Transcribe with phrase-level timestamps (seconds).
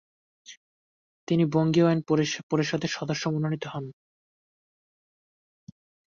[1.27, 1.99] তিনি বঙ্গীয় আইন
[2.49, 3.85] পরিষদের সদস্য মনোনীত হন।